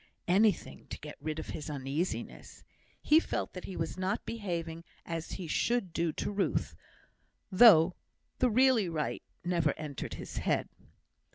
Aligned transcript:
Anything 0.27 0.87
to 0.87 0.97
get 0.97 1.15
rid 1.21 1.37
of 1.37 1.49
his 1.51 1.69
uneasiness. 1.69 2.63
He 3.03 3.19
felt 3.19 3.53
that 3.53 3.65
he 3.65 3.75
was 3.77 3.99
not 3.99 4.25
behaving 4.25 4.83
as 5.05 5.33
he 5.33 5.45
should 5.45 5.93
do, 5.93 6.11
to 6.13 6.31
Ruth, 6.31 6.73
though 7.51 7.93
the 8.39 8.49
really 8.49 8.89
right 8.89 9.21
never 9.45 9.73
entered 9.77 10.15
his 10.15 10.37
head. 10.37 10.69